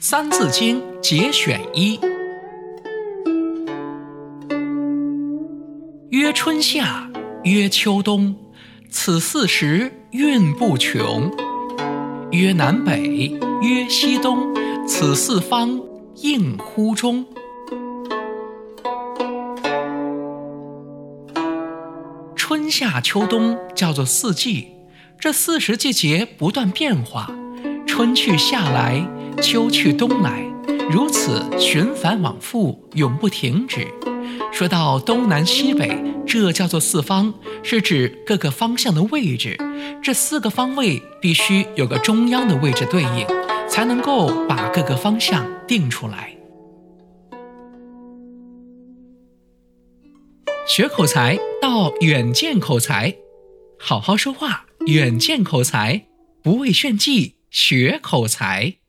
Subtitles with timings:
[0.02, 2.00] 《三字经》节选一：
[6.08, 7.06] 曰春夏，
[7.44, 8.34] 曰秋冬，
[8.88, 11.30] 此四时运不穷；
[12.30, 14.54] 曰南北，曰西东，
[14.86, 15.78] 此四方
[16.22, 17.26] 应乎中。
[22.34, 24.68] 春夏秋冬叫做四季，
[25.18, 27.30] 这四时季节不断变化，
[27.86, 29.06] 春去夏来。
[29.40, 30.44] 秋去冬来，
[30.90, 33.86] 如此循环往复，永不停止。
[34.52, 37.32] 说到东南西北，这叫做四方，
[37.62, 39.56] 是指各个方向的位置。
[40.02, 43.26] 这四个方位必须有个中央的位置对应，
[43.68, 46.36] 才能够把各个方向定出来。
[50.66, 53.14] 学口才到远见口才，
[53.78, 56.06] 好好说话，远见口才，
[56.42, 58.79] 不畏炫技，学口才。